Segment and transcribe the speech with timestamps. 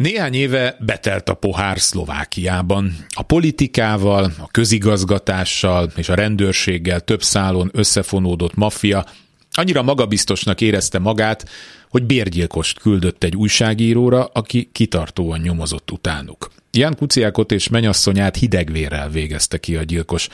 [0.00, 2.96] Néhány éve betelt a pohár Szlovákiában.
[3.08, 9.06] A politikával, a közigazgatással és a rendőrséggel több szálon összefonódott maffia
[9.52, 11.48] annyira magabiztosnak érezte magát,
[11.88, 16.50] hogy bérgyilkost küldött egy újságíróra, aki kitartóan nyomozott utánuk.
[16.70, 20.28] Jan Kuciákot és menyasszonyát hidegvérrel végezte ki a gyilkos.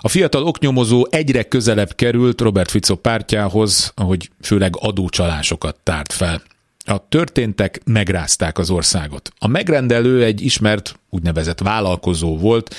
[0.00, 6.42] A fiatal oknyomozó egyre közelebb került Robert Fico pártjához, ahogy főleg adócsalásokat tárt fel.
[6.86, 9.32] A történtek megrázták az országot.
[9.38, 12.74] A megrendelő egy ismert úgynevezett vállalkozó volt,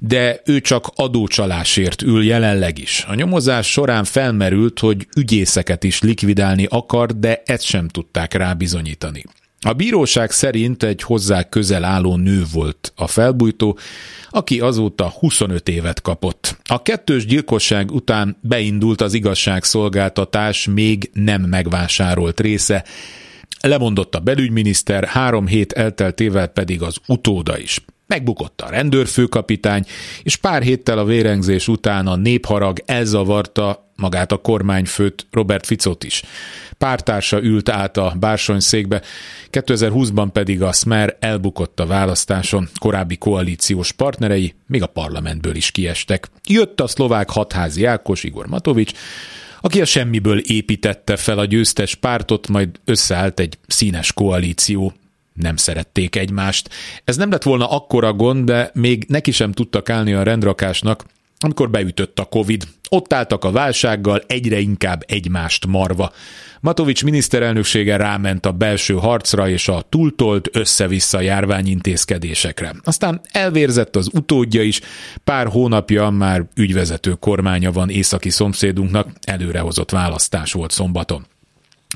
[0.00, 3.04] de ő csak adócsalásért ül jelenleg is.
[3.08, 9.24] A nyomozás során felmerült, hogy ügyészeket is likvidálni akar, de ezt sem tudták rá bizonyítani.
[9.60, 13.78] A bíróság szerint egy hozzá közel álló nő volt a felbújtó,
[14.30, 16.56] aki azóta 25 évet kapott.
[16.64, 22.84] A kettős gyilkosság után beindult az igazságszolgáltatás még nem megvásárolt része,
[23.62, 27.84] Lemondott a belügyminiszter, három hét elteltével pedig az utóda is.
[28.06, 29.84] Megbukott a rendőrfőkapitány,
[30.22, 36.22] és pár héttel a vérengzés után a népharag elzavarta magát a kormányfőt, Robert Ficot is.
[36.78, 38.16] Pártársa ült át a
[38.58, 39.02] székbe,
[39.50, 46.28] 2020-ban pedig a Smer elbukott a választáson, korábbi koalíciós partnerei még a parlamentből is kiestek.
[46.48, 48.92] Jött a szlovák hatházi Ákos Igor Matovics,
[49.62, 54.92] aki a semmiből építette fel a győztes pártot, majd összeállt egy színes koalíció.
[55.32, 56.68] Nem szerették egymást.
[57.04, 61.04] Ez nem lett volna akkora gond, de még neki sem tudtak állni a rendrakásnak,
[61.44, 62.64] amikor beütött a Covid.
[62.88, 66.12] Ott álltak a válsággal egyre inkább egymást marva.
[66.60, 72.74] Matovics miniszterelnöksége ráment a belső harcra és a túltolt össze-vissza járványintézkedésekre.
[72.82, 74.80] Aztán elvérzett az utódja is,
[75.24, 81.26] pár hónapja már ügyvezető kormánya van északi szomszédunknak, előrehozott választás volt szombaton.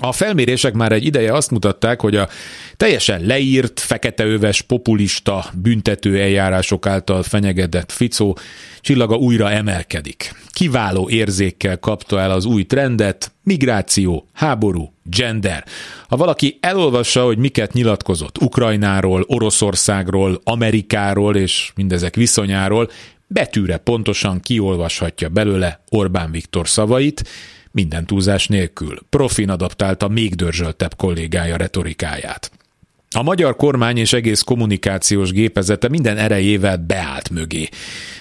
[0.00, 2.28] A felmérések már egy ideje azt mutatták, hogy a
[2.76, 8.38] teljesen leírt, feketeöves, populista, büntető eljárások által fenyegetett Ficó
[8.80, 10.34] csillaga újra emelkedik.
[10.48, 15.64] Kiváló érzékkel kapta el az új trendet, migráció, háború, gender.
[16.08, 22.90] Ha valaki elolvassa, hogy miket nyilatkozott Ukrajnáról, Oroszországról, Amerikáról és mindezek viszonyáról,
[23.26, 27.28] betűre pontosan kiolvashatja belőle Orbán Viktor szavait,
[27.76, 28.98] minden túlzás nélkül.
[29.10, 32.50] Profin adaptálta még dörzsöltebb kollégája retorikáját.
[33.10, 37.68] A magyar kormány és egész kommunikációs gépezete minden erejével beállt mögé.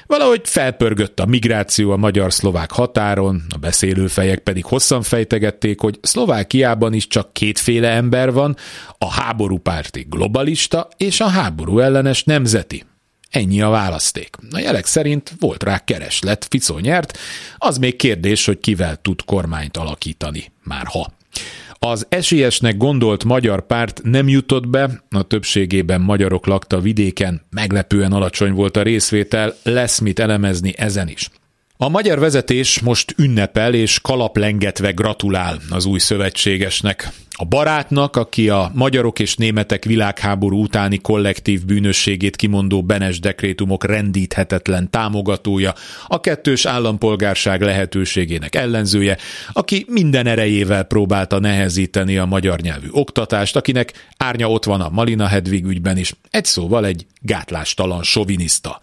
[0.05, 7.07] Valahogy felpörgött a migráció a magyar-szlovák határon, a beszélőfejek pedig hosszan fejtegették, hogy Szlovákiában is
[7.07, 8.55] csak kétféle ember van,
[8.97, 12.83] a háborúpárti globalista és a háború ellenes nemzeti.
[13.35, 14.35] Ennyi a választék.
[14.51, 17.17] A jelek szerint volt rá kereslet, Ficó nyert,
[17.57, 21.13] az még kérdés, hogy kivel tud kormányt alakítani, már ha.
[21.79, 28.53] Az esélyesnek gondolt magyar párt nem jutott be, a többségében magyarok lakta vidéken, meglepően alacsony
[28.53, 31.29] volt a részvétel, lesz mit elemezni ezen is.
[31.77, 37.09] A magyar vezetés most ünnepel és kalaplengetve gratulál az új szövetségesnek.
[37.31, 44.89] A barátnak, aki a magyarok és németek világháború utáni kollektív bűnösségét kimondó Benes dekrétumok rendíthetetlen
[44.89, 45.73] támogatója,
[46.07, 49.17] a kettős állampolgárság lehetőségének ellenzője,
[49.53, 55.27] aki minden erejével próbálta nehezíteni a magyar nyelvű oktatást, akinek árnya ott van a Malina
[55.27, 58.79] Hedvig ügyben is, egy szóval egy gátlástalan soviniszta.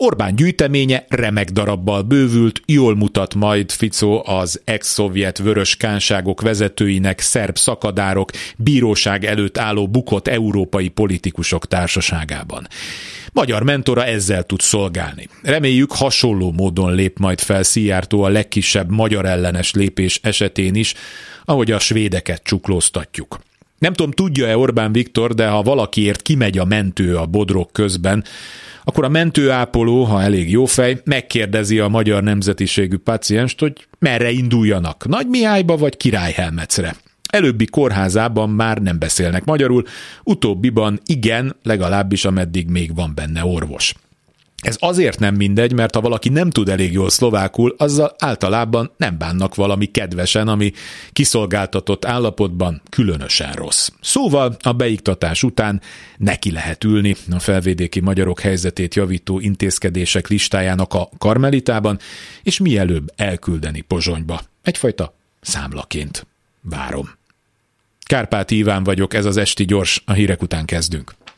[0.00, 7.56] Orbán gyűjteménye remek darabbal bővült, jól mutat majd Fico az ex-szovjet vörös kánságok vezetőinek, szerb
[7.56, 12.66] szakadárok, bíróság előtt álló bukott európai politikusok társaságában.
[13.32, 15.28] Magyar mentora ezzel tud szolgálni.
[15.42, 20.94] Reméljük hasonló módon lép majd fel Szijjártó a legkisebb magyar ellenes lépés esetén is,
[21.44, 23.40] ahogy a svédeket csuklóztatjuk.
[23.78, 28.24] Nem tudom, tudja-e Orbán Viktor, de ha valakiért kimegy a mentő a bodrok közben,
[28.88, 35.06] akkor a mentőápoló, ha elég jó fej, megkérdezi a magyar nemzetiségű pacienst, hogy merre induljanak,
[35.08, 36.96] Nagy Mihályba vagy Királyhelmecre.
[37.30, 39.84] Előbbi kórházában már nem beszélnek magyarul,
[40.24, 43.94] utóbbiban igen, legalábbis ameddig még van benne orvos.
[44.62, 49.18] Ez azért nem mindegy, mert ha valaki nem tud elég jól szlovákul, azzal általában nem
[49.18, 50.72] bánnak valami kedvesen, ami
[51.12, 53.88] kiszolgáltatott állapotban különösen rossz.
[54.00, 55.80] Szóval a beiktatás után
[56.16, 61.98] neki lehet ülni a felvédéki magyarok helyzetét javító intézkedések listájának a karmelitában,
[62.42, 64.40] és mielőbb elküldeni Pozsonyba.
[64.62, 66.26] Egyfajta számlaként.
[66.60, 67.16] Várom.
[68.06, 71.14] Kárpáti Iván vagyok, ez az Esti Gyors, a hírek után kezdünk.